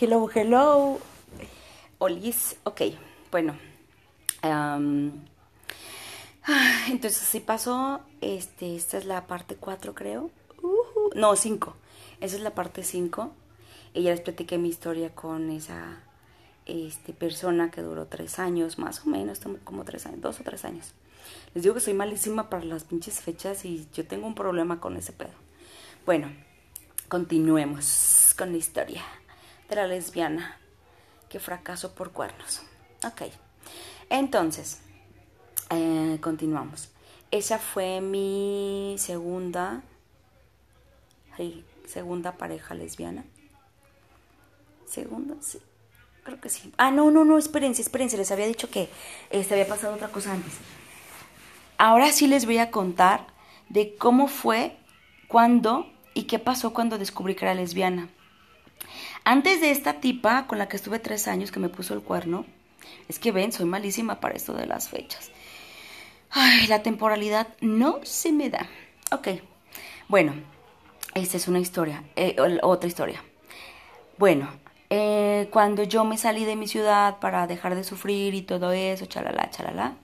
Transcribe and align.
Hello, 0.00 0.28
hello. 0.34 0.98
Olis, 1.98 2.56
ok, 2.64 2.80
bueno. 3.30 3.56
entonces 6.88 7.22
así 7.22 7.38
pasó. 7.38 8.00
Este, 8.20 8.74
esta 8.74 8.98
es 8.98 9.04
la 9.04 9.28
parte 9.28 9.54
4, 9.54 9.94
creo. 9.94 10.32
no, 11.14 11.36
5. 11.36 11.76
Esa 12.20 12.34
es 12.34 12.42
la 12.42 12.56
parte 12.56 12.82
5. 12.82 13.32
Y 13.94 14.02
ya 14.02 14.10
les 14.10 14.20
platiqué 14.20 14.58
mi 14.58 14.68
historia 14.68 15.14
con 15.14 15.48
esa 15.50 16.00
este, 16.66 17.12
persona 17.12 17.70
que 17.70 17.80
duró 17.80 18.06
3 18.06 18.40
años, 18.40 18.80
más 18.80 19.06
o 19.06 19.08
menos, 19.08 19.42
como 19.62 19.84
3 19.84 20.06
años, 20.06 20.20
2 20.22 20.40
o 20.40 20.42
3 20.42 20.64
años. 20.64 20.92
Les 21.54 21.62
digo 21.62 21.76
que 21.76 21.80
soy 21.80 21.94
malísima 21.94 22.50
para 22.50 22.64
las 22.64 22.82
pinches 22.82 23.20
fechas 23.20 23.64
y 23.64 23.86
yo 23.94 24.04
tengo 24.04 24.26
un 24.26 24.34
problema 24.34 24.80
con 24.80 24.96
ese 24.96 25.12
pedo. 25.12 25.34
Bueno, 26.04 26.32
continuemos 27.08 28.34
con 28.36 28.50
la 28.50 28.58
historia 28.58 29.04
de 29.68 29.76
la 29.76 29.86
lesbiana 29.86 30.58
que 31.28 31.40
fracasó 31.40 31.94
por 31.94 32.12
cuernos. 32.12 32.62
Ok, 33.04 33.22
entonces, 34.10 34.80
eh, 35.70 36.18
continuamos. 36.20 36.90
Esa 37.30 37.58
fue 37.58 38.00
mi 38.00 38.94
segunda, 38.98 39.82
segunda 41.86 42.32
pareja 42.32 42.74
lesbiana. 42.74 43.24
Segunda, 44.86 45.34
sí. 45.40 45.58
Creo 46.22 46.40
que 46.40 46.48
sí. 46.48 46.72
Ah, 46.78 46.90
no, 46.90 47.10
no, 47.10 47.24
no, 47.24 47.36
espérense, 47.36 47.82
espérense. 47.82 48.16
Les 48.16 48.30
había 48.30 48.46
dicho 48.46 48.70
que 48.70 48.88
este, 49.30 49.54
había 49.54 49.66
pasado 49.66 49.94
otra 49.94 50.08
cosa 50.08 50.32
antes. 50.32 50.54
Ahora 51.76 52.12
sí 52.12 52.28
les 52.28 52.46
voy 52.46 52.58
a 52.58 52.70
contar 52.70 53.26
de 53.68 53.96
cómo 53.96 54.28
fue, 54.28 54.76
cuándo 55.28 55.86
y 56.14 56.24
qué 56.24 56.38
pasó 56.38 56.72
cuando 56.72 56.98
descubrí 56.98 57.34
que 57.34 57.44
era 57.44 57.54
lesbiana. 57.54 58.08
Antes 59.24 59.62
de 59.62 59.70
esta 59.70 60.00
tipa 60.00 60.46
con 60.46 60.58
la 60.58 60.68
que 60.68 60.76
estuve 60.76 60.98
tres 60.98 61.28
años 61.28 61.50
que 61.50 61.58
me 61.58 61.70
puso 61.70 61.94
el 61.94 62.02
cuerno, 62.02 62.44
es 63.08 63.18
que 63.18 63.32
ven, 63.32 63.52
soy 63.52 63.64
malísima 63.64 64.20
para 64.20 64.34
esto 64.34 64.52
de 64.52 64.66
las 64.66 64.90
fechas. 64.90 65.30
Ay, 66.30 66.66
la 66.66 66.82
temporalidad 66.82 67.48
no 67.62 68.00
se 68.02 68.32
me 68.32 68.50
da. 68.50 68.66
Ok, 69.12 69.28
bueno, 70.08 70.34
esta 71.14 71.38
es 71.38 71.48
una 71.48 71.58
historia, 71.58 72.04
eh, 72.16 72.36
otra 72.62 72.86
historia. 72.86 73.24
Bueno, 74.18 74.50
eh, 74.90 75.48
cuando 75.50 75.84
yo 75.84 76.04
me 76.04 76.18
salí 76.18 76.44
de 76.44 76.56
mi 76.56 76.68
ciudad 76.68 77.18
para 77.18 77.46
dejar 77.46 77.74
de 77.76 77.84
sufrir 77.84 78.34
y 78.34 78.42
todo 78.42 78.72
eso, 78.72 79.06
chalala, 79.06 79.48
chalala, 79.48 79.96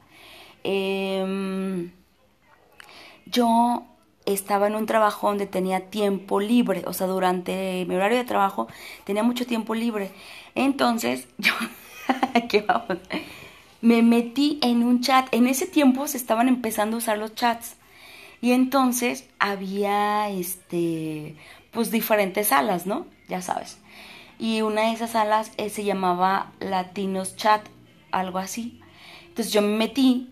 eh, 0.65 1.91
yo 3.27 3.90
estaba 4.27 4.67
en 4.67 4.75
un 4.75 4.87
trabajo 4.87 5.29
donde 5.29 5.47
tenía 5.47 5.91
tiempo 5.91 6.41
libre, 6.41 6.83
o 6.87 6.93
sea, 6.93 7.07
durante 7.07 7.85
mi 7.87 7.95
horario 7.95 8.19
de 8.19 8.25
trabajo 8.25 8.69
tenía 9.05 9.23
mucho 9.23 9.47
tiempo 9.47 9.75
libre. 9.75 10.11
Entonces, 10.55 11.29
yo, 11.39 11.53
¿qué 12.49 12.63
vamos? 12.63 12.99
Me 13.81 14.03
metí 14.03 14.59
en 14.63 14.83
un 14.83 15.01
chat. 15.01 15.27
En 15.33 15.47
ese 15.47 15.67
tiempo 15.67 16.07
se 16.07 16.19
estaban 16.19 16.49
empezando 16.49 16.97
a 16.97 16.99
usar 16.99 17.19
los 17.19 17.35
chats. 17.35 17.77
Y 18.43 18.53
entonces 18.53 19.29
había, 19.39 20.29
este, 20.31 21.37
pues 21.73 21.91
diferentes 21.91 22.49
salas, 22.49 22.87
¿no? 22.87 23.07
Ya 23.29 23.43
sabes. 23.43 23.79
Y 24.39 24.63
una 24.63 24.83
de 24.83 24.93
esas 24.93 25.11
salas 25.11 25.53
eh, 25.59 25.69
se 25.69 25.85
llamaba 25.85 26.53
Latinos 26.61 27.37
Chat, 27.37 27.63
algo 28.11 28.39
así. 28.39 28.81
Entonces 29.29 29.53
yo 29.53 29.61
me 29.61 29.77
metí 29.77 30.31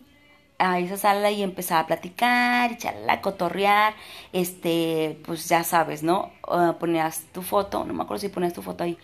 a 0.59 0.79
esa 0.81 0.97
sala 0.97 1.31
y 1.31 1.43
empezaba 1.43 1.81
a 1.81 1.87
platicar, 1.87 2.73
y 2.73 2.87
a 2.87 3.21
cotorrear, 3.21 3.95
este, 4.33 5.19
pues 5.25 5.49
ya 5.49 5.63
sabes, 5.65 6.03
¿no? 6.03 6.33
Ponías 6.81 7.25
tu 7.33 7.43
foto, 7.43 7.85
no 7.85 7.95
me 7.95 8.03
acuerdo 8.03 8.21
si 8.23 8.29
ponías 8.29 8.53
tu 8.53 8.63
foto 8.63 8.85
ahí. 8.85 8.99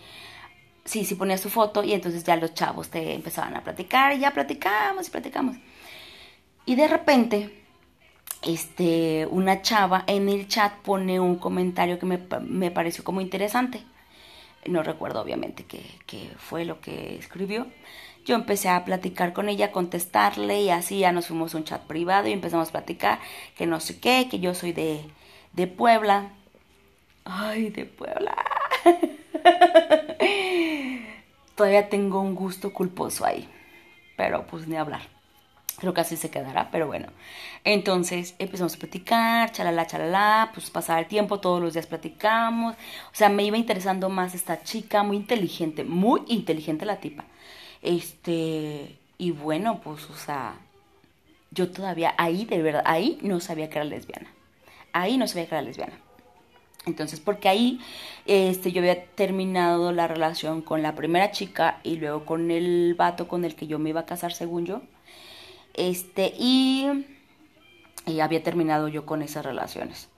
Sí, 0.83 1.05
sí 1.05 1.15
ponías 1.15 1.41
tu 1.41 1.49
foto 1.49 1.83
y 1.83 1.93
entonces 1.93 2.23
ya 2.23 2.35
los 2.35 2.53
chavos 2.53 2.89
te 2.89 3.13
empezaban 3.13 3.55
a 3.55 3.63
platicar 3.63 4.13
y 4.13 4.19
ya 4.19 4.31
platicamos 4.31 5.07
y 5.07 5.11
platicamos. 5.11 5.57
Y 6.65 6.75
de 6.75 6.87
repente, 6.87 7.63
este, 8.43 9.27
una 9.31 9.61
chava 9.61 10.03
en 10.07 10.29
el 10.29 10.47
chat 10.47 10.73
pone 10.83 11.19
un 11.19 11.37
comentario 11.37 11.97
que 11.99 12.05
me, 12.05 12.19
me 12.41 12.71
pareció 12.71 13.03
como 13.03 13.21
interesante. 13.21 13.83
No 14.65 14.83
recuerdo 14.83 15.21
obviamente 15.21 15.65
qué, 15.65 15.83
qué 16.05 16.31
fue 16.37 16.65
lo 16.65 16.81
que 16.81 17.17
escribió 17.17 17.67
yo 18.25 18.35
empecé 18.35 18.69
a 18.69 18.83
platicar 18.83 19.33
con 19.33 19.49
ella, 19.49 19.67
a 19.67 19.71
contestarle 19.71 20.61
y 20.61 20.71
así 20.71 20.99
ya 20.99 21.11
nos 21.11 21.27
fuimos 21.27 21.53
a 21.53 21.57
un 21.57 21.63
chat 21.63 21.81
privado 21.83 22.27
y 22.27 22.33
empezamos 22.33 22.69
a 22.69 22.71
platicar 22.71 23.19
que 23.55 23.67
no 23.67 23.79
sé 23.79 23.99
qué, 23.99 24.27
que 24.29 24.39
yo 24.39 24.55
soy 24.55 24.73
de, 24.73 25.05
de 25.53 25.67
Puebla. 25.67 26.31
Ay, 27.23 27.69
de 27.69 27.85
Puebla. 27.85 28.35
Todavía 31.55 31.87
tengo 31.87 32.19
un 32.19 32.35
gusto 32.35 32.73
culposo 32.73 33.25
ahí, 33.25 33.47
pero 34.17 34.45
pues 34.47 34.67
ni 34.67 34.75
hablar. 34.75 35.01
Creo 35.77 35.93
que 35.93 36.01
así 36.01 36.17
se 36.17 36.31
quedará, 36.31 36.69
pero 36.71 36.87
bueno. 36.87 37.07
Entonces 37.63 38.33
empezamos 38.39 38.75
a 38.75 38.79
platicar, 38.79 39.51
chalala, 39.51 39.85
chalala, 39.85 40.51
pues 40.53 40.69
pasaba 40.71 40.99
el 40.99 41.07
tiempo, 41.07 41.39
todos 41.39 41.61
los 41.61 41.73
días 41.73 41.85
platicamos. 41.85 42.75
O 42.75 43.15
sea, 43.15 43.29
me 43.29 43.43
iba 43.43 43.57
interesando 43.57 44.09
más 44.09 44.33
esta 44.33 44.63
chica, 44.63 45.03
muy 45.03 45.17
inteligente, 45.17 45.83
muy 45.83 46.21
inteligente 46.27 46.85
la 46.85 46.97
tipa. 46.97 47.25
Este, 47.81 48.97
y 49.17 49.31
bueno, 49.31 49.81
pues, 49.81 50.09
o 50.09 50.15
sea, 50.15 50.57
yo 51.51 51.71
todavía 51.71 52.13
ahí, 52.17 52.45
de 52.45 52.61
verdad, 52.61 52.83
ahí 52.85 53.17
no 53.21 53.39
sabía 53.39 53.69
que 53.69 53.77
era 53.77 53.85
lesbiana. 53.85 54.29
Ahí 54.93 55.17
no 55.17 55.27
sabía 55.27 55.47
que 55.47 55.55
era 55.55 55.61
lesbiana. 55.61 55.99
Entonces, 56.85 57.19
porque 57.19 57.49
ahí 57.49 57.79
este, 58.25 58.71
yo 58.71 58.81
había 58.81 59.05
terminado 59.05 59.91
la 59.91 60.07
relación 60.07 60.61
con 60.61 60.81
la 60.83 60.95
primera 60.95 61.31
chica 61.31 61.79
y 61.83 61.97
luego 61.97 62.25
con 62.25 62.51
el 62.51 62.93
vato 62.95 63.27
con 63.27 63.43
el 63.43 63.55
que 63.55 63.67
yo 63.67 63.79
me 63.79 63.89
iba 63.89 64.01
a 64.01 64.05
casar, 64.05 64.33
según 64.33 64.65
yo. 64.65 64.81
Este, 65.73 66.33
y, 66.37 67.05
y 68.05 68.19
había 68.19 68.43
terminado 68.43 68.87
yo 68.87 69.05
con 69.05 69.21
esas 69.21 69.45
relaciones. 69.45 70.09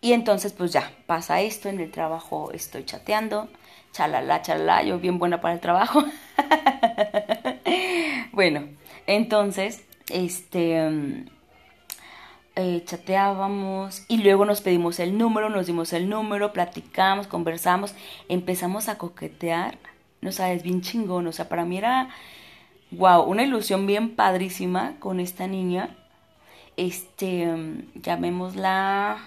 Y 0.00 0.12
entonces, 0.12 0.52
pues 0.52 0.72
ya, 0.72 0.92
pasa 1.06 1.40
esto, 1.40 1.68
en 1.68 1.80
el 1.80 1.90
trabajo 1.90 2.52
estoy 2.52 2.84
chateando, 2.84 3.48
chalala, 3.92 4.42
chalala, 4.42 4.82
yo 4.82 4.98
bien 4.98 5.18
buena 5.18 5.40
para 5.40 5.54
el 5.54 5.60
trabajo. 5.60 6.04
bueno, 8.32 8.68
entonces, 9.06 9.84
este, 10.10 10.88
mm, 10.88 11.26
eh, 12.56 12.82
chateábamos 12.84 14.04
y 14.08 14.22
luego 14.22 14.44
nos 14.44 14.62
pedimos 14.62 14.98
el 14.98 15.18
número, 15.18 15.50
nos 15.50 15.66
dimos 15.66 15.92
el 15.92 16.08
número, 16.08 16.52
platicamos, 16.52 17.26
conversamos, 17.26 17.94
empezamos 18.28 18.88
a 18.88 18.98
coquetear, 18.98 19.78
no 20.22 20.32
sabes, 20.32 20.62
bien 20.62 20.80
chingón, 20.80 21.26
o 21.26 21.32
sea, 21.32 21.48
para 21.48 21.64
mí 21.64 21.78
era, 21.78 22.08
wow, 22.92 23.22
una 23.22 23.42
ilusión 23.42 23.86
bien 23.86 24.16
padrísima 24.16 24.94
con 25.00 25.20
esta 25.20 25.46
niña, 25.46 25.96
este, 26.76 27.46
mm, 27.46 28.00
llamémosla 28.02 29.18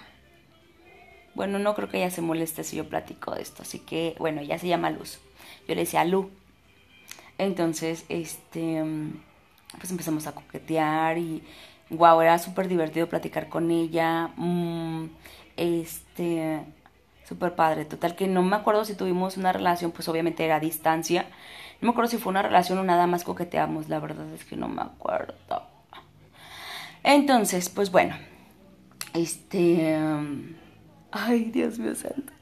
bueno, 1.34 1.58
no 1.58 1.74
creo 1.74 1.88
que 1.88 1.98
ella 1.98 2.10
se 2.10 2.22
moleste 2.22 2.64
si 2.64 2.76
yo 2.76 2.88
platico 2.88 3.34
de 3.34 3.42
esto, 3.42 3.62
así 3.62 3.78
que, 3.78 4.16
bueno, 4.18 4.40
ella 4.40 4.58
se 4.58 4.68
llama 4.68 4.90
Luz. 4.90 5.20
Yo 5.68 5.74
le 5.74 5.82
decía 5.82 6.04
Lu. 6.04 6.30
Entonces, 7.38 8.04
este, 8.08 8.82
pues 9.78 9.90
empezamos 9.90 10.26
a 10.26 10.32
coquetear 10.32 11.18
y, 11.18 11.42
wow, 11.90 12.20
era 12.20 12.38
súper 12.38 12.68
divertido 12.68 13.08
platicar 13.08 13.48
con 13.48 13.70
ella. 13.70 14.30
Mm, 14.36 15.06
este, 15.56 16.60
súper 17.28 17.54
padre. 17.54 17.84
Total 17.84 18.16
que 18.16 18.26
no 18.26 18.42
me 18.42 18.56
acuerdo 18.56 18.84
si 18.84 18.94
tuvimos 18.94 19.36
una 19.36 19.52
relación, 19.52 19.92
pues 19.92 20.08
obviamente 20.08 20.44
era 20.44 20.56
a 20.56 20.60
distancia. 20.60 21.26
No 21.80 21.86
me 21.86 21.90
acuerdo 21.90 22.10
si 22.10 22.18
fue 22.18 22.30
una 22.30 22.42
relación 22.42 22.78
o 22.78 22.84
nada 22.84 23.06
más 23.06 23.24
coqueteamos, 23.24 23.88
la 23.88 24.00
verdad 24.00 24.26
es 24.34 24.44
que 24.44 24.56
no 24.56 24.68
me 24.68 24.82
acuerdo. 24.82 25.34
Entonces, 27.02 27.70
pues 27.70 27.90
bueno, 27.90 28.16
este 29.14 29.96
Ay, 31.12 31.44
Dios 31.44 31.78
mío 31.78 31.94
santo. 31.94 32.32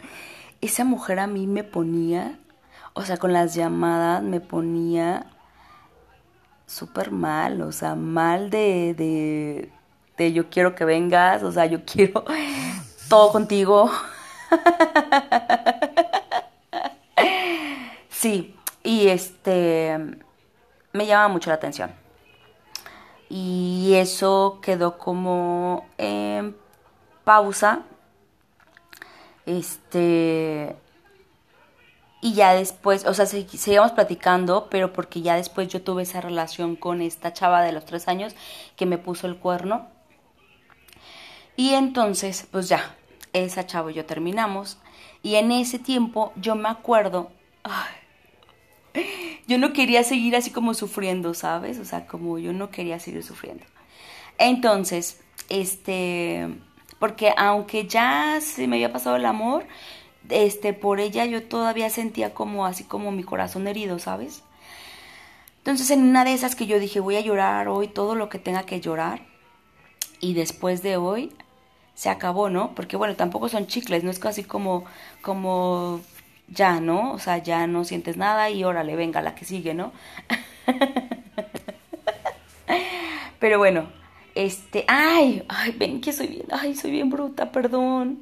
Esa 0.61 0.85
mujer 0.85 1.21
a 1.21 1.27
mí 1.27 1.47
me 1.47 1.65
ponía, 1.65 2.39
o 2.93 3.03
sea, 3.03 3.17
con 3.17 3.33
las 3.33 3.55
llamadas 3.55 4.23
me 4.23 4.41
ponía 4.41 5.27
súper 6.67 7.11
mal, 7.11 7.63
o 7.63 7.73
sea, 7.73 7.95
mal 7.95 8.51
de, 8.51 9.71
de, 10.17 10.33
yo 10.33 10.51
quiero 10.51 10.75
que 10.75 10.85
vengas, 10.85 11.43
o 11.43 11.53
sea, 11.53 11.67
yo 11.67 11.85
quiero 11.85 12.25
todo 13.09 13.33
contigo. 13.33 13.91
Sí, 18.11 18.57
y 18.83 19.07
este 19.07 19.97
me 20.93 21.07
llama 21.07 21.29
mucho 21.29 21.51
la 21.51 21.55
atención. 21.55 21.93
Y 23.31 23.93
eso 23.95 24.59
quedó 24.61 24.99
como 24.99 25.87
en 25.99 26.57
pausa 27.23 27.83
este. 29.49 30.77
Y 32.21 32.35
ya 32.35 32.53
después, 32.55 33.07
o 33.07 33.15
sea, 33.15 33.27
seguíamos 33.27 33.93
platicando, 33.93 34.69
pero 34.71 34.93
porque 34.93 35.23
ya 35.23 35.37
después 35.37 35.69
yo 35.69 35.83
tuve 35.83 36.03
esa 36.03 36.21
relación 36.21 36.75
con 36.75 37.01
esta 37.01 37.33
chava 37.33 37.63
de 37.63 37.73
los 37.73 37.85
tres 37.85 38.09
años 38.09 38.35
que 38.77 38.87
me 38.87 38.99
puso 38.99 39.29
el 39.29 39.37
cuerno. 39.37 39.87
Y 41.57 41.75
entonces, 41.75 42.47
pues 42.51 42.69
ya, 42.69 42.97
esa 43.33 43.67
chava 43.67 43.93
y 43.93 43.95
yo 43.95 44.05
terminamos. 44.05 44.79
Y 45.23 45.37
en 45.37 45.53
ese 45.53 45.79
tiempo 45.79 46.33
yo 46.37 46.57
me 46.57 46.69
acuerdo, 46.69 47.31
yo 49.47 49.59
no 49.59 49.73
quería 49.73 50.03
seguir 50.03 50.35
así 50.35 50.51
como 50.51 50.75
sufriendo, 50.75 51.35
¿sabes? 51.35 51.79
O 51.79 51.85
sea, 51.85 52.07
como 52.07 52.39
yo 52.39 52.53
no 52.53 52.71
quería 52.71 52.99
seguir 52.99 53.23
sufriendo. 53.23 53.65
Entonces, 54.39 55.21
este, 55.49 56.49
porque 56.99 57.33
aunque 57.37 57.87
ya 57.87 58.41
se 58.41 58.67
me 58.67 58.77
había 58.77 58.93
pasado 58.93 59.17
el 59.17 59.27
amor, 59.27 59.67
este, 60.29 60.73
por 60.73 61.01
ella 61.01 61.25
yo 61.25 61.43
todavía 61.43 61.91
sentía 61.91 62.35
como 62.35 62.67
así 62.67 62.85
como 62.85 63.13
mi 63.13 63.25
corazón 63.25 63.67
herido, 63.69 63.99
¿sabes? 63.99 64.43
Entonces 65.59 65.91
en 65.91 66.03
una 66.03 66.25
de 66.25 66.33
esas 66.35 66.55
que 66.57 66.67
yo 66.67 66.79
dije 66.79 67.01
voy 67.01 67.17
a 67.17 67.21
llorar 67.21 67.69
hoy 67.69 67.89
todo 67.89 68.15
lo 68.15 68.29
que 68.29 68.39
tenga 68.39 68.65
que 68.65 68.81
llorar 68.81 69.21
y 70.21 70.35
después 70.35 70.83
de 70.83 70.97
hoy 70.97 71.33
se 71.95 72.11
acabó, 72.11 72.49
¿no? 72.51 72.75
Porque 72.75 72.97
bueno, 72.97 73.17
tampoco 73.17 73.49
son 73.49 73.67
chicles, 73.67 74.05
no 74.05 74.11
es 74.11 74.19
casi 74.19 74.45
como, 74.45 74.85
como 75.23 76.01
ya, 76.49 76.81
¿no? 76.81 77.13
O 77.13 77.19
sea, 77.19 77.39
ya 77.39 77.67
no 77.67 77.85
sientes 77.85 78.17
nada 78.17 78.51
y 78.51 78.65
órale, 78.65 78.97
venga, 78.97 79.23
la 79.23 79.35
que 79.35 79.45
sigue, 79.45 79.75
¿no? 79.75 79.93
Pero 83.41 83.59
bueno, 83.59 83.89
este, 84.39 84.85
ay, 84.87 85.43
ay, 85.49 85.73
ven 85.73 86.01
que 86.01 86.13
soy 86.13 86.29
bien, 86.29 86.47
ay, 86.53 86.77
soy 86.77 86.93
bien 86.93 87.11
bruta, 87.11 87.51
perdón. 87.51 88.21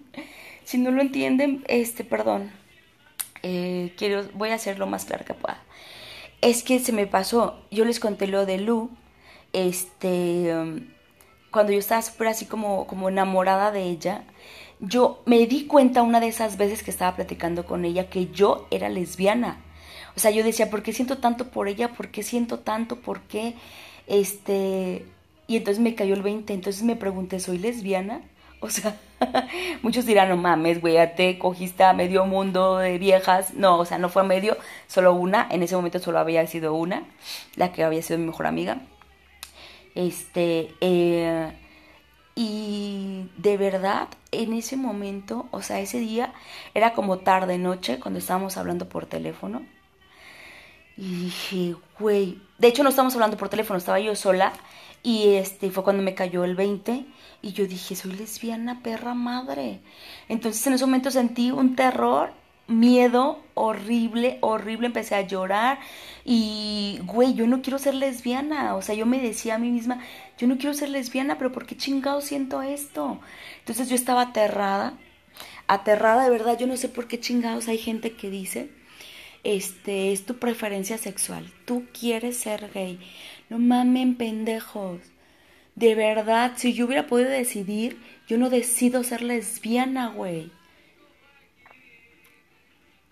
Si 0.64 0.78
no 0.78 0.90
lo 0.90 1.02
entienden, 1.02 1.62
este, 1.68 2.04
perdón. 2.04 2.50
Eh, 3.42 3.92
quiero, 3.98 4.24
voy 4.32 4.48
a 4.48 4.54
hacer 4.54 4.78
lo 4.78 4.86
más 4.86 5.04
claro 5.04 5.26
que 5.26 5.34
pueda. 5.34 5.62
Es 6.40 6.62
que 6.62 6.78
se 6.78 6.92
me 6.92 7.06
pasó, 7.06 7.60
yo 7.70 7.84
les 7.84 8.00
conté 8.00 8.28
lo 8.28 8.46
de 8.46 8.56
Lu, 8.56 8.88
este, 9.52 10.56
um, 10.56 10.86
cuando 11.50 11.72
yo 11.72 11.78
estaba 11.78 12.00
súper 12.00 12.28
así 12.28 12.46
como, 12.46 12.86
como 12.86 13.10
enamorada 13.10 13.70
de 13.70 13.82
ella, 13.82 14.24
yo 14.80 15.22
me 15.26 15.46
di 15.46 15.66
cuenta 15.66 16.00
una 16.00 16.20
de 16.20 16.28
esas 16.28 16.56
veces 16.56 16.82
que 16.82 16.90
estaba 16.90 17.14
platicando 17.14 17.66
con 17.66 17.84
ella 17.84 18.08
que 18.08 18.28
yo 18.28 18.66
era 18.70 18.88
lesbiana. 18.88 19.60
O 20.16 20.20
sea, 20.20 20.30
yo 20.30 20.42
decía, 20.42 20.70
¿por 20.70 20.82
qué 20.82 20.94
siento 20.94 21.18
tanto 21.18 21.50
por 21.50 21.68
ella? 21.68 21.92
¿Por 21.92 22.08
qué 22.08 22.22
siento 22.22 22.60
tanto? 22.60 22.96
¿Por 22.96 23.20
qué? 23.22 23.54
Este, 24.06 25.04
y 25.46 25.56
entonces 25.56 25.82
me 25.82 25.94
cayó 25.94 26.14
el 26.14 26.22
20, 26.22 26.52
entonces 26.52 26.82
me 26.82 26.96
pregunté, 26.96 27.40
¿soy 27.40 27.58
lesbiana? 27.58 28.22
O 28.58 28.70
sea, 28.70 28.96
muchos 29.82 30.06
dirán, 30.06 30.30
no 30.30 30.38
mames, 30.38 30.80
güey, 30.80 30.96
te 31.14 31.38
cogiste 31.38 31.84
a 31.84 31.92
medio 31.92 32.24
mundo 32.24 32.78
de 32.78 32.96
viejas. 32.96 33.52
No, 33.52 33.78
o 33.78 33.84
sea, 33.84 33.98
no 33.98 34.08
fue 34.08 34.24
medio, 34.24 34.56
solo 34.86 35.12
una. 35.12 35.46
En 35.50 35.62
ese 35.62 35.76
momento 35.76 35.98
solo 35.98 36.18
había 36.18 36.46
sido 36.46 36.72
una, 36.74 37.04
la 37.54 37.72
que 37.72 37.84
había 37.84 38.00
sido 38.00 38.18
mi 38.18 38.26
mejor 38.26 38.46
amiga. 38.46 38.80
Este, 39.94 40.74
eh, 40.80 41.52
y 42.34 43.30
de 43.36 43.56
verdad, 43.56 44.08
en 44.32 44.52
ese 44.52 44.76
momento, 44.76 45.46
o 45.50 45.62
sea, 45.62 45.80
ese 45.80 46.00
día 46.00 46.32
era 46.74 46.92
como 46.92 47.18
tarde, 47.18 47.58
noche, 47.58 47.98
cuando 48.00 48.18
estábamos 48.18 48.56
hablando 48.56 48.88
por 48.88 49.06
teléfono. 49.06 49.62
Y 50.98 51.24
dije, 51.24 51.76
güey, 51.98 52.40
de 52.58 52.68
hecho 52.68 52.82
no 52.82 52.88
estábamos 52.88 53.14
hablando 53.14 53.36
por 53.36 53.48
teléfono, 53.48 53.78
estaba 53.78 54.00
yo 54.00 54.14
sola 54.16 54.52
y 55.06 55.36
este 55.36 55.70
fue 55.70 55.84
cuando 55.84 56.02
me 56.02 56.16
cayó 56.16 56.42
el 56.42 56.56
20 56.56 57.04
y 57.40 57.52
yo 57.52 57.68
dije, 57.68 57.94
soy 57.94 58.14
lesbiana, 58.14 58.82
perra 58.82 59.14
madre. 59.14 59.78
Entonces 60.28 60.66
en 60.66 60.72
ese 60.72 60.84
momento 60.84 61.12
sentí 61.12 61.52
un 61.52 61.76
terror, 61.76 62.32
miedo 62.66 63.40
horrible, 63.54 64.38
horrible, 64.40 64.88
empecé 64.88 65.14
a 65.14 65.20
llorar 65.20 65.78
y, 66.24 66.98
güey, 67.04 67.34
yo 67.34 67.46
no 67.46 67.62
quiero 67.62 67.78
ser 67.78 67.94
lesbiana. 67.94 68.74
O 68.74 68.82
sea, 68.82 68.96
yo 68.96 69.06
me 69.06 69.20
decía 69.20 69.54
a 69.54 69.58
mí 69.58 69.70
misma, 69.70 70.00
yo 70.38 70.48
no 70.48 70.58
quiero 70.58 70.74
ser 70.74 70.88
lesbiana, 70.88 71.38
pero 71.38 71.52
¿por 71.52 71.66
qué 71.66 71.76
chingado 71.76 72.20
siento 72.20 72.62
esto? 72.62 73.20
Entonces 73.60 73.88
yo 73.88 73.94
estaba 73.94 74.22
aterrada, 74.22 74.98
aterrada 75.68 76.24
de 76.24 76.30
verdad, 76.30 76.58
yo 76.58 76.66
no 76.66 76.76
sé 76.76 76.88
por 76.88 77.06
qué 77.06 77.20
chingados 77.20 77.68
hay 77.68 77.78
gente 77.78 78.14
que 78.16 78.28
dice, 78.28 78.70
este, 79.44 80.10
es 80.10 80.26
tu 80.26 80.38
preferencia 80.40 80.98
sexual, 80.98 81.48
tú 81.64 81.84
quieres 81.92 82.36
ser 82.36 82.72
gay. 82.74 82.98
No 83.48 83.58
mamen 83.58 84.16
pendejos. 84.16 85.00
De 85.74 85.94
verdad, 85.94 86.52
si 86.56 86.72
yo 86.72 86.86
hubiera 86.86 87.06
podido 87.06 87.30
decidir, 87.30 87.98
yo 88.26 88.38
no 88.38 88.50
decido 88.50 89.04
ser 89.04 89.22
lesbiana, 89.22 90.08
güey. 90.08 90.50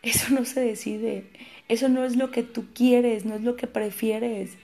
Eso 0.02 0.34
no 0.34 0.44
se 0.44 0.60
decide. 0.60 1.24
Eso 1.68 1.88
no 1.88 2.04
es 2.04 2.16
lo 2.16 2.30
que 2.30 2.42
tú 2.42 2.66
quieres, 2.74 3.24
no 3.24 3.34
es 3.34 3.42
lo 3.42 3.56
que 3.56 3.66
prefieres. 3.66 4.56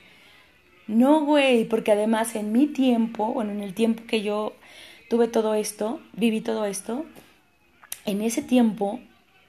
No, 0.87 1.25
güey, 1.25 1.65
porque 1.65 1.93
además 1.93 2.35
en 2.35 2.53
mi 2.53 2.67
tiempo, 2.67 3.33
bueno, 3.33 3.53
en 3.53 3.63
el 3.63 3.75
tiempo 3.75 4.03
que 4.07 4.23
yo 4.23 4.55
tuve 5.09 5.29
todo 5.29 5.55
esto, 5.55 6.01
viví 6.13 6.41
todo 6.41 6.67
esto, 6.67 7.07
en 8.07 8.23
ese 8.23 8.43
tiempo 8.43 9.01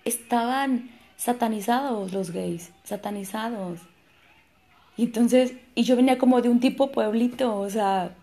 estaban 0.06 0.92
satanizados 1.18 2.14
los 2.14 2.32
gays, 2.32 2.72
satanizados. 2.84 3.80
Entonces, 5.04 5.54
y 5.74 5.84
yo 5.84 5.96
venía 5.96 6.20
como 6.20 6.42
de 6.42 6.50
un 6.50 6.60
tipo 6.60 6.92
pueblito, 6.92 7.58
o 7.58 7.70
sea, 7.70 8.16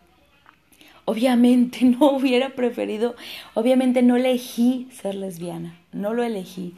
obviamente 1.07 1.85
no 1.85 2.13
hubiera 2.13 2.51
preferido, 2.51 3.17
obviamente 3.55 4.03
no 4.03 4.17
elegí 4.17 4.89
ser 4.93 5.17
lesbiana, 5.17 5.77
no 5.93 6.15
lo 6.15 6.23
elegí. 6.23 6.75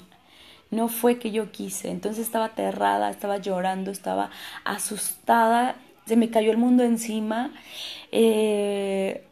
No 0.71 0.87
fue 0.87 1.19
que 1.19 1.33
yo 1.33 1.51
quise, 1.51 1.91
entonces 1.91 2.25
estaba 2.25 2.47
aterrada, 2.47 3.11
estaba 3.11 3.39
llorando, 3.39 3.91
estaba 3.91 4.31
asustada, 4.65 5.75
se 6.07 6.17
me 6.17 6.31
cayó 6.31 6.53
el 6.53 6.59
mundo 6.59 6.85
encima. 6.85 7.53
Eh, 8.13 9.25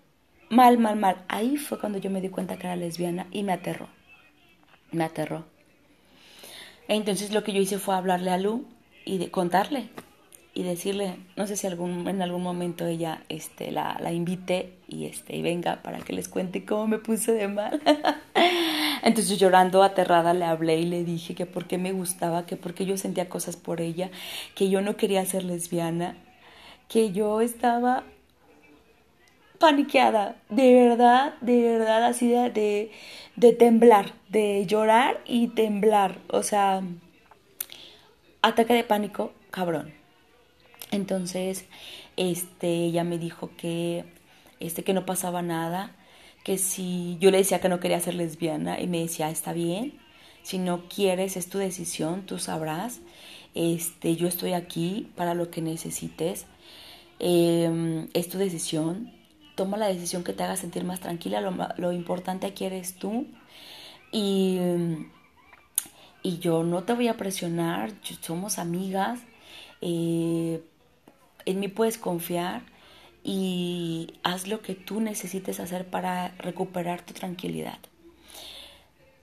mal, 0.51 0.79
mal, 0.79 0.97
mal. 0.97 1.25
Ahí 1.29 1.57
fue 1.57 1.79
cuando 1.79 1.99
yo 1.99 2.11
me 2.11 2.21
di 2.21 2.29
cuenta 2.29 2.59
que 2.59 2.67
era 2.67 2.75
lesbiana 2.75 3.29
y 3.31 3.45
me 3.45 3.53
aterró. 3.53 3.89
Me 4.91 5.05
aterró. 5.05 5.45
Entonces 6.89 7.33
lo 7.33 7.45
que 7.45 7.53
yo 7.53 7.61
hice 7.61 7.79
fue 7.79 7.95
hablarle 7.95 8.33
a 8.33 8.39
Lu 8.39 8.67
y 9.05 9.19
de 9.19 9.31
contarle 9.31 9.91
y 10.59 10.65
decirle, 10.65 11.15
no 11.37 11.47
sé 11.47 11.57
si 11.57 11.69
algún, 11.69 12.09
en 12.09 12.21
algún 12.21 12.43
momento 12.43 12.85
ella 12.85 13.23
este, 13.29 13.71
la, 13.71 13.97
la 14.01 14.11
invite 14.11 14.73
y, 14.89 15.07
este, 15.07 15.37
y 15.37 15.41
venga 15.41 15.85
para 15.85 16.01
que 16.01 16.13
les 16.13 16.29
cuente 16.29 16.65
cómo 16.65 16.89
me 16.89 16.99
puse 16.99 17.31
de 17.33 17.47
mal. 17.47 17.81
Entonces 19.05 19.39
llorando, 19.39 19.85
aterrada, 19.85 20.35
le 20.35 20.45
hablé 20.45 20.81
y 20.81 20.87
le 20.87 21.05
dije 21.05 21.37
que 21.37 21.47
por 21.47 21.67
qué 21.69 21.79
me 21.79 21.93
gustaba, 21.93 22.45
que 22.45 22.57
porque 22.57 22.87
yo 22.87 22.97
sentía 22.97 23.29
cosas 23.29 23.57
por 23.57 23.81
ella, 23.81 24.11
que 24.57 24.69
yo 24.69 24.81
no 24.81 24.97
quería 24.97 25.25
ser 25.27 25.45
lesbiana, 25.45 26.17
que 26.89 27.13
yo 27.13 27.41
estaba 27.41 28.03
paniqueada, 29.61 30.39
de 30.49 30.75
verdad, 30.75 31.35
de 31.41 31.63
verdad, 31.63 32.05
así 32.05 32.29
de, 32.31 32.51
de, 32.51 32.91
de 33.37 33.53
temblar, 33.53 34.13
de 34.29 34.67
llorar 34.67 35.21
y 35.25 35.47
temblar, 35.47 36.19
o 36.27 36.43
sea, 36.43 36.83
ataque 38.43 38.75
de 38.75 38.83
pánico, 38.83 39.31
cabrón. 39.53 39.98
Entonces, 40.91 41.67
este, 42.17 42.85
ella 42.85 43.05
me 43.05 43.19
dijo 43.19 43.51
que, 43.57 44.05
este, 44.61 44.85
que 44.85 44.95
no 44.95 45.07
pasaba 45.07 45.43
nada, 45.43 45.95
que 46.45 46.59
si 46.59 47.19
yo 47.21 47.31
le 47.31 47.39
decía 47.39 47.61
que 47.61 47.69
no 47.69 47.81
quería 47.81 48.01
ser 48.01 48.15
lesbiana 48.15 48.81
y 48.81 48.87
me 48.87 49.01
decía, 49.01 49.31
está 49.31 49.53
bien, 49.53 49.99
si 50.43 50.59
no 50.59 50.89
quieres 50.89 51.37
es 51.37 51.49
tu 51.49 51.59
decisión, 51.59 52.25
tú 52.25 52.39
sabrás, 52.39 53.01
este, 53.55 54.17
yo 54.17 54.29
estoy 54.29 54.53
aquí 54.55 55.11
para 55.17 55.35
lo 55.35 55.51
que 55.51 55.61
necesites, 55.61 56.47
em, 57.19 58.09
es 58.15 58.29
tu 58.29 58.39
decisión, 58.39 59.13
toma 59.57 59.77
la 59.77 59.89
decisión 59.89 60.25
que 60.25 60.33
te 60.33 60.45
haga 60.45 60.57
sentir 60.57 60.85
más 60.85 61.01
tranquila, 61.01 61.41
lo, 61.41 61.53
lo 61.77 61.93
importante 61.93 62.47
aquí 62.47 62.65
eres 62.65 62.95
tú 62.95 63.27
y, 64.13 64.59
y 66.23 66.39
yo 66.39 66.63
no 66.65 66.85
te 66.85 66.95
voy 66.95 67.09
a 67.09 67.17
presionar, 67.17 67.93
somos 68.23 68.59
amigas, 68.59 69.21
eh, 69.81 70.63
en 71.49 71.61
mí 71.61 71.69
puedes 71.69 71.97
confiar 71.99 72.63
y 73.25 74.15
haz 74.23 74.49
lo 74.49 74.61
que 74.61 74.75
tú 74.75 75.01
necesites 75.01 75.61
hacer 75.61 75.87
para 75.87 76.33
recuperar 76.39 77.03
tu 77.03 77.15
tranquilidad. 77.15 77.79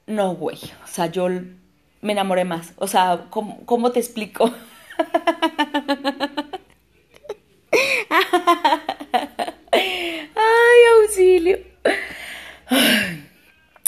No, 0.08 0.36
güey, 0.36 0.58
o 0.84 0.88
sea, 0.88 1.08
yo 1.08 1.28
me 2.02 2.12
enamoré 2.14 2.46
más. 2.46 2.74
O 2.78 2.88
sea, 2.88 3.28
¿cómo, 3.30 3.92
te 3.92 4.00
explico? 4.00 4.52
Ay, 9.72 10.80
auxilio. 11.02 11.60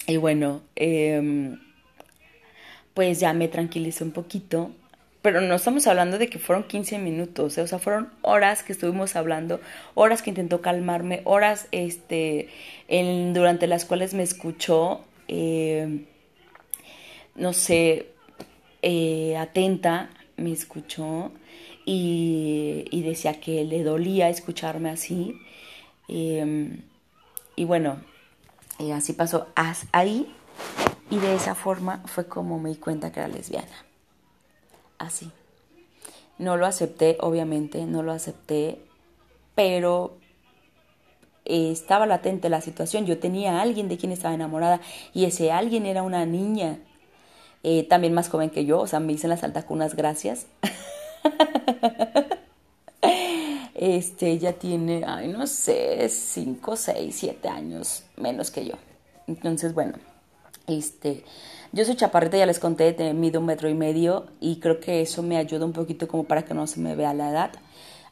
Y 0.08 0.18
bueno, 0.18 0.62
em, 0.76 1.60
pues 2.94 3.20
ya 3.20 3.34
me 3.34 3.48
tranquilicé 3.48 4.04
un 4.04 4.12
poquito 4.12 4.72
pero 5.28 5.42
no 5.42 5.56
estamos 5.56 5.86
hablando 5.88 6.18
de 6.18 6.30
que 6.30 6.40
fueron 6.40 6.64
15 6.64 7.00
minutos, 7.00 7.58
¿eh? 7.58 7.62
o 7.62 7.68
sea, 7.68 7.80
fueron 7.80 8.10
horas 8.22 8.64
que 8.64 8.72
estuvimos 8.72 9.18
hablando, 9.18 9.60
horas 9.94 10.22
que 10.22 10.30
intentó 10.30 10.62
calmarme, 10.62 11.20
horas 11.26 11.68
este, 11.74 12.48
durante 12.88 13.68
las 13.68 13.84
cuales 13.84 14.14
me 14.14 14.24
escuchó, 14.24 15.02
eh, 15.28 16.06
no 17.36 17.52
sé, 17.52 18.08
eh, 18.82 19.36
atenta, 19.36 20.12
me 20.38 20.54
escuchó 20.54 21.34
y, 21.84 22.86
y, 22.90 23.02
decía 23.02 23.42
que 23.42 23.66
le 23.66 23.84
dolía 23.84 24.30
escucharme 24.30 24.90
así. 24.92 25.42
Em, 26.08 26.84
y 27.58 27.66
bueno, 27.66 27.98
así 28.94 29.12
pasó 29.12 29.48
ahí 29.92 30.34
y 31.10 31.18
de 31.18 31.36
esa 31.36 31.54
forma 31.54 32.02
fue 32.06 32.28
como 32.28 32.60
me 32.60 32.70
di 32.70 32.78
cuenta 32.78 33.12
que 33.12 33.20
era 33.20 33.28
lesbiana. 33.28 33.87
Así. 34.98 35.32
No 36.38 36.58
lo 36.58 36.66
acepté, 36.66 37.18
obviamente, 37.20 37.86
no 37.86 38.04
lo 38.04 38.12
acepté, 38.12 38.80
pero 39.56 40.18
estaba 41.46 42.06
latente 42.06 42.50
la 42.50 42.62
situación. 42.62 43.06
Yo 43.06 43.20
tenía 43.20 43.58
a 43.58 43.62
alguien 43.62 43.88
de 43.88 43.98
quien 43.98 44.12
estaba 44.12 44.36
enamorada 44.36 44.82
y 45.14 45.26
ese 45.26 45.52
alguien 45.52 45.86
era 45.86 46.04
una 46.04 46.26
niña, 46.26 46.80
eh, 47.64 47.84
también 47.84 48.14
más 48.14 48.30
joven 48.30 48.50
que 48.50 48.66
yo, 48.66 48.80
o 48.80 48.88
sea, 48.88 49.00
me 49.00 49.14
dicen 49.14 49.30
las 49.30 49.44
altacunas 49.44 49.96
gracias. 49.96 50.46
este, 53.74 54.32
ella 54.32 54.54
tiene, 54.54 55.04
ay, 55.06 55.30
no 55.30 55.48
sé, 55.48 56.08
5, 56.08 56.76
6, 56.76 57.16
7 57.18 57.50
años 57.50 58.04
menos 58.16 58.52
que 58.52 58.66
yo. 58.66 58.76
Entonces, 59.28 59.74
bueno, 59.74 59.94
este, 60.68 61.24
yo 61.72 61.86
soy 61.86 61.96
chaparrita, 61.96 62.38
ya 62.38 62.46
les 62.46 62.60
conté, 62.60 62.94
de 62.94 63.14
mido 63.14 63.40
un 63.40 63.46
metro 63.46 63.70
y 63.70 63.74
medio 63.74 64.28
y 64.40 64.60
creo 64.60 64.80
que 64.80 65.02
eso 65.02 65.24
me 65.24 65.38
ayuda 65.38 65.66
un 65.66 65.74
poquito 65.74 66.08
como 66.08 66.26
para 66.26 66.44
que 66.44 66.54
no 66.54 66.68
se 66.68 66.80
me 66.80 66.96
vea 66.96 67.14
la 67.14 67.30
edad. 67.30 67.52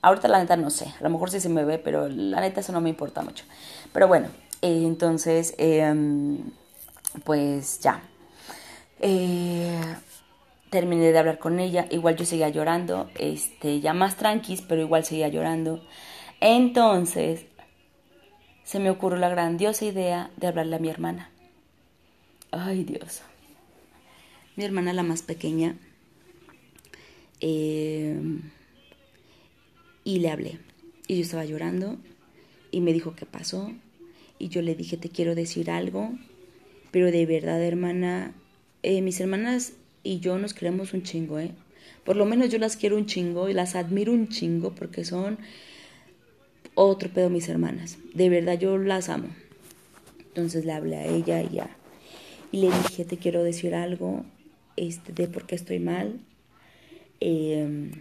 Ahorita 0.02 0.28
la 0.28 0.40
neta 0.40 0.56
no 0.56 0.70
sé, 0.70 0.86
a 1.00 1.04
lo 1.04 1.10
mejor 1.10 1.32
sí 1.32 1.40
se 1.40 1.50
me 1.50 1.66
ve, 1.66 1.78
pero 1.78 2.08
la 2.08 2.40
neta 2.42 2.62
eso 2.62 2.72
no 2.72 2.82
me 2.82 2.90
importa 2.90 3.22
mucho. 3.22 3.46
Pero 3.92 4.08
bueno, 4.08 4.28
eh, 4.62 4.84
entonces, 4.86 5.56
em, 5.58 6.52
pues 7.24 7.80
ya. 7.80 8.02
Eh, 9.00 9.82
terminé 10.70 11.12
de 11.12 11.18
hablar 11.18 11.40
con 11.40 11.60
ella, 11.60 11.88
igual 11.90 12.16
yo 12.16 12.26
seguía 12.26 12.50
llorando, 12.50 13.10
este, 13.16 13.80
ya 13.82 13.94
más 13.94 14.16
tranquis, 14.16 14.62
pero 14.62 14.82
igual 14.82 15.06
seguía 15.06 15.28
llorando. 15.28 15.82
Entonces, 16.42 17.46
se 18.64 18.80
me 18.80 18.90
ocurrió 18.90 19.18
la 19.20 19.30
grandiosa 19.30 19.86
idea 19.86 20.32
de 20.38 20.48
hablarle 20.48 20.76
a 20.76 20.80
mi 20.80 20.90
hermana. 20.90 21.30
Ay 22.58 22.86
Dios. 22.86 23.22
Mi 24.56 24.64
hermana, 24.64 24.94
la 24.94 25.04
más 25.04 25.22
pequeña, 25.22 25.76
eh, 27.42 28.18
y 30.06 30.20
le 30.20 30.30
hablé. 30.30 30.60
Y 31.08 31.18
yo 31.18 31.24
estaba 31.24 31.44
llorando 31.44 31.98
y 32.72 32.80
me 32.80 32.94
dijo 32.94 33.14
qué 33.14 33.26
pasó. 33.26 33.74
Y 34.40 34.48
yo 34.48 34.62
le 34.62 34.74
dije, 34.74 34.96
te 34.96 35.10
quiero 35.10 35.36
decir 35.36 35.70
algo, 35.70 36.14
pero 36.92 37.12
de 37.12 37.26
verdad, 37.26 37.62
hermana, 37.62 38.34
eh, 38.84 39.02
mis 39.02 39.20
hermanas 39.20 39.74
y 40.04 40.20
yo 40.20 40.38
nos 40.38 40.54
queremos 40.54 40.94
un 40.94 41.04
chingo, 41.04 41.40
¿eh? 41.40 41.52
Por 42.06 42.16
lo 42.16 42.26
menos 42.26 42.50
yo 42.50 42.58
las 42.58 42.78
quiero 42.78 42.96
un 42.96 43.06
chingo 43.06 43.50
y 43.50 43.54
las 43.54 43.76
admiro 43.76 44.14
un 44.14 44.30
chingo 44.30 44.74
porque 44.74 45.04
son 45.04 45.40
otro 46.74 47.10
pedo 47.10 47.30
mis 47.30 47.50
hermanas. 47.50 47.98
De 48.14 48.30
verdad 48.30 48.58
yo 48.58 48.78
las 48.78 49.10
amo. 49.10 49.28
Entonces 50.20 50.64
le 50.64 50.72
hablé 50.72 50.96
a 50.96 51.06
ella 51.06 51.42
y 51.42 51.50
ya. 51.50 51.76
Y 52.52 52.62
le 52.62 52.68
dije, 52.68 53.06
te 53.06 53.18
quiero 53.18 53.44
decir 53.44 53.76
algo 53.76 54.26
este, 54.76 55.14
de 55.14 55.28
por 55.28 55.46
qué 55.46 55.56
estoy 55.56 55.80
mal. 55.80 56.20
Eh, 57.20 57.92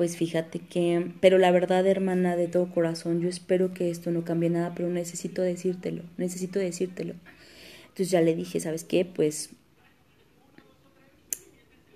pues 0.00 0.16
fíjate 0.16 0.60
que, 0.60 1.12
pero 1.20 1.36
la 1.36 1.50
verdad 1.50 1.86
hermana 1.86 2.34
de 2.34 2.48
todo 2.48 2.72
corazón, 2.72 3.20
yo 3.20 3.28
espero 3.28 3.74
que 3.74 3.90
esto 3.90 4.10
no 4.10 4.24
cambie 4.24 4.48
nada, 4.48 4.72
pero 4.74 4.88
necesito 4.88 5.42
decírtelo, 5.42 6.04
necesito 6.16 6.58
decírtelo. 6.58 7.12
Entonces 7.82 8.10
ya 8.10 8.22
le 8.22 8.34
dije, 8.34 8.60
¿sabes 8.60 8.84
qué? 8.84 9.04
Pues 9.04 9.50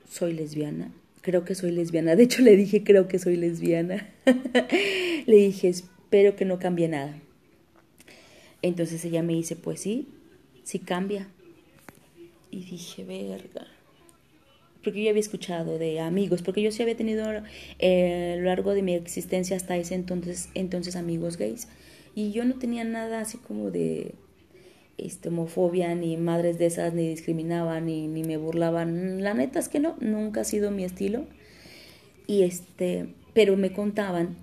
soy 0.07 0.35
lesbiana, 0.35 0.93
creo 1.23 1.47
que 1.47 1.55
soy 1.55 1.71
lesbiana, 1.71 2.15
de 2.15 2.25
hecho 2.25 2.43
le 2.43 2.57
dije, 2.57 2.85
creo 2.85 3.09
que 3.09 3.19
soy 3.19 3.37
lesbiana. 3.37 4.07
le 5.27 5.37
dije, 5.37 5.69
espero 5.69 6.37
que 6.37 6.45
no 6.45 6.59
cambie 6.59 6.89
nada. 6.89 7.19
Entonces 8.61 9.03
ella 9.07 9.23
me 9.23 9.33
dice, 9.33 9.57
pues 9.57 9.81
sí, 9.81 10.09
sí 10.65 10.81
cambia. 10.81 11.29
Y 12.51 12.65
dije, 12.65 13.05
verga 13.05 13.67
porque 14.85 15.03
yo 15.03 15.11
había 15.11 15.21
escuchado 15.21 15.79
de 15.79 15.99
amigos, 15.99 16.43
porque 16.43 16.63
yo 16.63 16.71
sí 16.71 16.83
había 16.83 16.97
tenido 16.97 17.25
eh, 17.79 18.35
a 18.35 18.37
lo 18.37 18.45
largo 18.45 18.75
de 18.75 18.83
mi 18.83 18.95
existencia 18.95 19.57
hasta 19.57 19.77
ese 19.77 19.95
entonces, 19.95 20.51
entonces 20.55 20.95
amigos 20.95 21.39
gays. 21.39 21.67
Y 22.15 22.31
yo 22.31 22.45
no 22.45 22.55
tenía 22.55 22.85
nada 22.85 23.21
así 23.23 23.39
como 23.39 23.73
de 23.73 24.15
este, 24.99 25.31
homofobia, 25.31 25.95
ni 25.97 26.17
madres 26.17 26.59
de 26.59 26.67
esas, 26.67 26.95
ni 26.95 27.09
discriminaban, 27.09 27.87
ni, 27.87 28.07
ni 28.07 28.23
me 28.23 28.37
burlaban. 28.37 29.25
La 29.25 29.35
neta 29.35 29.59
es 29.59 29.69
que 29.69 29.81
no, 29.81 29.97
nunca 29.99 30.43
ha 30.43 30.45
sido 30.45 30.71
mi 30.71 30.85
estilo. 30.85 31.25
Y 32.29 32.43
este, 32.43 33.09
pero 33.33 33.57
me 33.57 33.73
contaban 33.73 34.37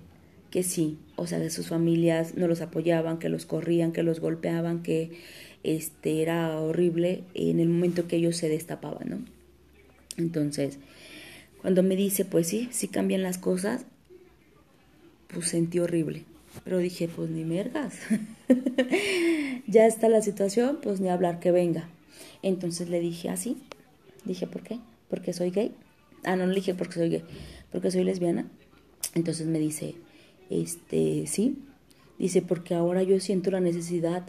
que 0.50 0.62
sí, 0.62 0.98
o 1.16 1.26
sea, 1.26 1.38
de 1.38 1.48
sus 1.48 1.68
familias 1.68 2.34
no 2.36 2.46
los 2.46 2.60
apoyaban, 2.60 3.18
que 3.18 3.30
los 3.30 3.46
corrían, 3.46 3.92
que 3.92 4.02
los 4.02 4.20
golpeaban, 4.20 4.82
que 4.82 5.12
este 5.64 6.22
era 6.22 6.58
horrible 6.60 7.24
en 7.34 7.60
el 7.60 7.68
momento 7.68 8.08
que 8.08 8.16
ellos 8.16 8.36
se 8.36 8.48
destapaban, 8.48 9.08
¿no? 9.08 9.18
Entonces, 10.16 10.78
cuando 11.60 11.82
me 11.82 11.96
dice, 11.96 12.24
pues 12.24 12.48
sí, 12.48 12.68
sí 12.72 12.88
cambian 12.88 13.22
las 13.22 13.38
cosas, 13.38 13.84
pues 15.28 15.48
sentí 15.48 15.78
horrible. 15.78 16.24
Pero 16.64 16.78
dije, 16.78 17.08
pues 17.08 17.30
ni 17.30 17.44
mergas. 17.44 17.94
ya 19.66 19.86
está 19.86 20.08
la 20.08 20.20
situación, 20.20 20.78
pues 20.82 21.00
ni 21.00 21.08
hablar 21.08 21.40
que 21.40 21.50
venga. 21.50 21.88
Entonces 22.42 22.88
le 22.88 23.00
dije 23.00 23.30
así. 23.30 23.56
dije, 24.24 24.46
¿por 24.46 24.62
qué? 24.62 24.78
Porque 25.08 25.32
soy 25.32 25.50
gay. 25.50 25.72
Ah, 26.24 26.36
no, 26.36 26.46
le 26.46 26.54
dije 26.54 26.74
porque 26.74 26.94
soy 26.94 27.08
gay. 27.08 27.24
Porque 27.70 27.90
soy 27.90 28.04
lesbiana. 28.04 28.46
Entonces 29.14 29.46
me 29.46 29.58
dice, 29.58 29.94
este, 30.50 31.26
sí. 31.26 31.58
Dice, 32.18 32.42
porque 32.42 32.74
ahora 32.74 33.02
yo 33.02 33.18
siento 33.20 33.50
la 33.50 33.60
necesidad 33.60 34.24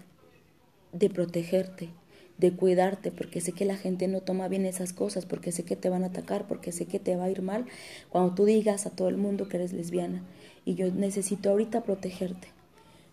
de 0.93 1.09
protegerte 1.09 1.89
de 2.37 2.55
cuidarte, 2.55 3.11
porque 3.11 3.41
sé 3.41 3.51
que 3.51 3.65
la 3.65 3.77
gente 3.77 4.07
no 4.07 4.21
toma 4.21 4.47
bien 4.47 4.65
esas 4.65 4.93
cosas, 4.93 5.25
porque 5.25 5.51
sé 5.51 5.63
que 5.63 5.75
te 5.75 5.89
van 5.89 6.03
a 6.03 6.07
atacar, 6.07 6.47
porque 6.47 6.71
sé 6.71 6.85
que 6.85 6.99
te 6.99 7.15
va 7.15 7.25
a 7.25 7.29
ir 7.29 7.41
mal 7.41 7.65
cuando 8.09 8.33
tú 8.33 8.45
digas 8.45 8.85
a 8.85 8.89
todo 8.89 9.09
el 9.09 9.17
mundo 9.17 9.47
que 9.47 9.57
eres 9.57 9.73
lesbiana. 9.73 10.23
Y 10.65 10.75
yo 10.75 10.91
necesito 10.91 11.49
ahorita 11.49 11.83
protegerte. 11.83 12.47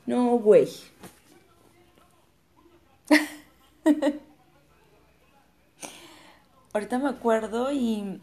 No, 0.06 0.38
güey. 0.38 0.68
ahorita 6.72 6.98
me 6.98 7.08
acuerdo 7.08 7.70
y... 7.72 8.20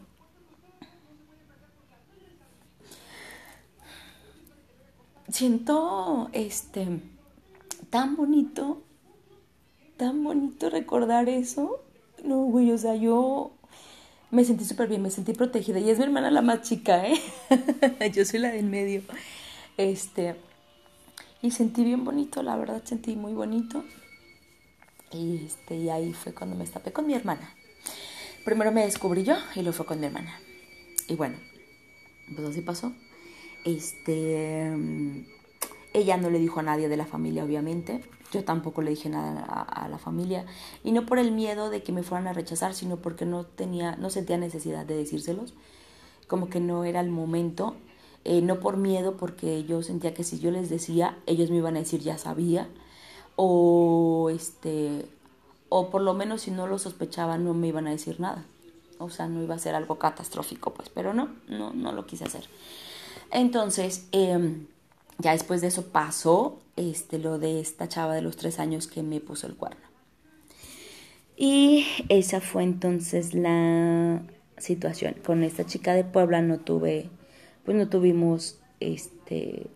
Siento, 5.30 6.30
este, 6.32 6.88
tan 7.90 8.16
bonito 8.16 8.82
tan 9.98 10.24
bonito 10.24 10.70
recordar 10.70 11.28
eso. 11.28 11.82
No, 12.24 12.44
güey, 12.44 12.72
o 12.72 12.78
sea, 12.78 12.94
yo 12.94 13.50
me 14.30 14.44
sentí 14.44 14.64
súper 14.64 14.88
bien, 14.88 15.02
me 15.02 15.10
sentí 15.10 15.34
protegida. 15.34 15.78
Y 15.78 15.90
es 15.90 15.98
mi 15.98 16.04
hermana 16.04 16.30
la 16.30 16.40
más 16.40 16.62
chica, 16.62 17.06
¿eh? 17.06 17.20
yo 18.14 18.24
soy 18.24 18.40
la 18.40 18.50
del 18.50 18.64
medio. 18.64 19.02
Este, 19.76 20.36
y 21.42 21.50
sentí 21.50 21.84
bien 21.84 22.04
bonito, 22.04 22.42
la 22.42 22.56
verdad, 22.56 22.82
sentí 22.84 23.16
muy 23.16 23.34
bonito. 23.34 23.84
Y, 25.12 25.44
este, 25.44 25.76
y 25.76 25.90
ahí 25.90 26.12
fue 26.12 26.32
cuando 26.32 26.56
me 26.56 26.64
estapé 26.64 26.92
con 26.92 27.06
mi 27.06 27.14
hermana. 27.14 27.54
Primero 28.44 28.72
me 28.72 28.84
descubrí 28.84 29.24
yo 29.24 29.36
y 29.54 29.60
luego 29.60 29.76
fue 29.76 29.86
con 29.86 30.00
mi 30.00 30.06
hermana. 30.06 30.40
Y 31.08 31.14
bueno, 31.16 31.36
pues 32.34 32.48
así 32.48 32.60
pasó. 32.60 32.92
Este, 33.64 34.72
ella 35.92 36.16
no 36.16 36.30
le 36.30 36.38
dijo 36.38 36.60
a 36.60 36.62
nadie 36.62 36.88
de 36.88 36.96
la 36.96 37.06
familia, 37.06 37.44
obviamente. 37.44 38.04
Yo 38.32 38.44
tampoco 38.44 38.82
le 38.82 38.90
dije 38.90 39.08
nada 39.08 39.42
a, 39.42 39.88
la 39.88 39.98
familia. 39.98 40.44
Y 40.84 40.92
no 40.92 41.06
por 41.06 41.18
el 41.18 41.32
miedo 41.32 41.70
de 41.70 41.82
que 41.82 41.92
me 41.92 42.02
fueran 42.02 42.26
a 42.26 42.32
rechazar, 42.32 42.74
sino 42.74 42.96
porque 42.96 43.24
no 43.24 43.44
tenía, 43.44 43.96
no 43.96 44.10
sentía 44.10 44.36
necesidad 44.36 44.84
de 44.84 44.96
decírselos, 44.96 45.54
como 46.26 46.50
que 46.50 46.60
no 46.60 46.84
era 46.84 47.00
el 47.00 47.10
momento, 47.10 47.76
eh, 48.24 48.42
no 48.42 48.60
por 48.60 48.76
miedo, 48.76 49.16
porque 49.16 49.64
yo 49.64 49.82
sentía 49.82 50.12
que 50.12 50.24
si 50.24 50.38
yo 50.38 50.50
les 50.50 50.68
decía, 50.68 51.16
ellos 51.26 51.50
me 51.50 51.56
iban 51.56 51.76
a 51.76 51.80
decir 51.80 52.00
ya 52.00 52.18
sabía, 52.18 52.68
o 53.36 54.28
este, 54.30 55.06
o 55.70 55.88
por 55.90 56.02
lo 56.02 56.12
menos 56.12 56.42
si 56.42 56.50
no 56.50 56.66
lo 56.66 56.78
sospechaban 56.78 57.44
no 57.44 57.54
me 57.54 57.68
iban 57.68 57.86
a 57.86 57.90
decir 57.90 58.20
nada, 58.20 58.44
o 58.98 59.08
sea 59.10 59.28
no 59.28 59.42
iba 59.42 59.54
a 59.54 59.58
ser 59.58 59.74
algo 59.74 59.98
catastrófico, 59.98 60.74
pues, 60.74 60.90
pero 60.90 61.14
no, 61.14 61.30
no, 61.48 61.72
no 61.72 61.92
lo 61.92 62.06
quise 62.06 62.24
hacer. 62.24 62.44
Entonces, 63.30 64.08
em, 64.12 64.66
ya 65.18 65.32
después 65.32 65.60
de 65.60 65.68
eso 65.68 65.86
pasó 65.86 66.60
este, 66.76 67.18
lo 67.18 67.38
de 67.38 67.60
esta 67.60 67.88
chava 67.88 68.14
de 68.14 68.22
los 68.22 68.36
tres 68.36 68.58
años 68.58 68.86
que 68.86 69.02
me 69.02 69.20
puso 69.20 69.46
el 69.46 69.56
cuerno. 69.56 69.88
Y 71.36 71.86
esa 72.08 72.40
fue 72.40 72.62
entonces 72.62 73.34
la 73.34 74.22
situación. 74.58 75.14
Con 75.24 75.44
esta 75.44 75.64
chica 75.66 75.94
de 75.94 76.04
Puebla 76.04 76.42
no 76.42 76.58
tuve, 76.58 77.08
pues 77.64 77.76
no 77.76 77.88
tuvimos 77.88 78.58
este, 78.80 79.66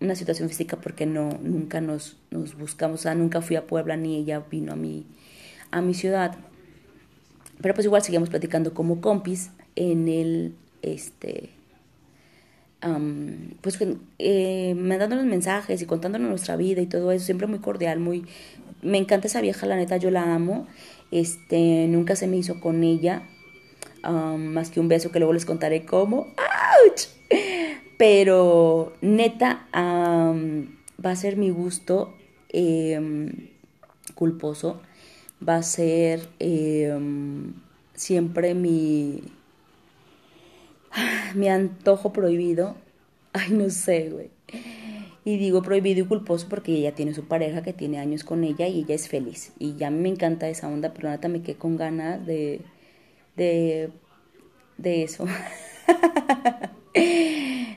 una 0.00 0.14
situación 0.14 0.48
física 0.48 0.76
porque 0.76 1.06
no, 1.06 1.30
nunca 1.42 1.80
nos, 1.80 2.16
nos 2.30 2.56
buscamos, 2.56 3.00
o 3.00 3.02
sea, 3.02 3.14
nunca 3.14 3.40
fui 3.42 3.56
a 3.56 3.66
Puebla 3.66 3.96
ni 3.96 4.16
ella 4.16 4.44
vino 4.50 4.72
a 4.72 4.76
mi, 4.76 5.06
a 5.70 5.80
mi 5.80 5.94
ciudad. 5.94 6.36
Pero 7.60 7.74
pues 7.74 7.86
igual 7.86 8.02
seguimos 8.02 8.28
platicando 8.28 8.74
como 8.74 9.00
compis 9.00 9.50
en 9.76 10.08
el, 10.08 10.54
este, 10.82 11.50
pues 13.60 13.78
eh, 14.18 14.74
mandándonos 14.76 15.24
mensajes 15.24 15.80
y 15.80 15.86
contándonos 15.86 16.28
nuestra 16.28 16.56
vida 16.56 16.82
y 16.82 16.86
todo 16.86 17.12
eso, 17.12 17.24
siempre 17.24 17.46
muy 17.46 17.58
cordial, 17.58 18.00
muy... 18.00 18.26
Me 18.82 18.98
encanta 18.98 19.28
esa 19.28 19.40
vieja, 19.40 19.66
la 19.66 19.76
neta, 19.76 19.96
yo 19.96 20.10
la 20.10 20.34
amo. 20.34 20.66
Este, 21.10 21.86
nunca 21.88 22.16
se 22.16 22.26
me 22.26 22.36
hizo 22.36 22.60
con 22.60 22.84
ella. 22.84 23.22
más 24.02 24.70
que 24.70 24.80
un 24.80 24.88
beso 24.88 25.10
que 25.10 25.18
luego 25.18 25.32
les 25.32 25.46
contaré 25.46 25.86
cómo. 25.86 26.26
¡Auch! 26.36 27.08
Pero 27.96 28.92
neta, 29.00 29.66
va 29.72 31.10
a 31.10 31.16
ser 31.16 31.36
mi 31.36 31.50
gusto 31.50 32.14
em, 32.50 33.48
culposo, 34.14 34.80
va 35.46 35.56
a 35.56 35.62
ser 35.62 36.28
em, 36.38 37.54
siempre 37.94 38.54
mi, 38.54 39.22
mi 41.34 41.48
antojo 41.48 42.12
prohibido. 42.12 42.76
Ay, 43.32 43.50
no 43.52 43.70
sé, 43.70 44.10
güey. 44.10 44.30
Y 45.24 45.38
digo 45.38 45.62
prohibido 45.62 46.04
y 46.04 46.06
culposo 46.06 46.48
porque 46.50 46.72
ella 46.72 46.94
tiene 46.94 47.14
su 47.14 47.24
pareja 47.26 47.62
que 47.62 47.72
tiene 47.72 47.98
años 47.98 48.24
con 48.24 48.44
ella 48.44 48.68
y 48.68 48.80
ella 48.80 48.94
es 48.94 49.08
feliz. 49.08 49.52
Y 49.58 49.74
ya 49.76 49.90
me 49.90 50.08
encanta 50.10 50.48
esa 50.48 50.68
onda, 50.68 50.92
pero 50.92 51.10
neta 51.10 51.28
me 51.28 51.42
quedé 51.42 51.56
con 51.56 51.76
ganas 51.76 52.26
de, 52.26 52.60
de, 53.36 53.90
de 54.78 55.02
eso. 55.02 55.26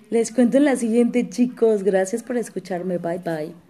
Les 0.09 0.31
cuento 0.31 0.57
en 0.57 0.65
la 0.65 0.75
siguiente, 0.75 1.29
chicos. 1.29 1.83
Gracias 1.83 2.23
por 2.23 2.37
escucharme. 2.37 2.97
Bye 2.97 3.19
bye. 3.19 3.66